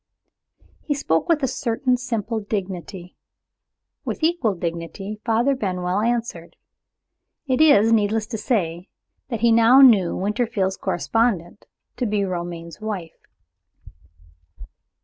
He 0.83 0.95
spoke 0.95 1.29
with 1.29 1.43
a 1.43 1.47
certain 1.47 1.95
simple 1.95 2.39
dignity. 2.39 3.15
With 4.03 4.23
equal 4.23 4.55
dignity, 4.55 5.21
Father 5.23 5.53
Benwell 5.53 5.99
answered. 6.01 6.55
It 7.45 7.61
is 7.61 7.93
needless 7.93 8.25
to 8.29 8.37
say 8.39 8.89
that 9.29 9.41
he 9.41 9.51
now 9.51 9.81
knew 9.81 10.15
Winterfield's 10.17 10.77
correspondent 10.77 11.67
to 11.97 12.07
be 12.07 12.25
Romayne's 12.25 12.81
wife. 12.81 13.27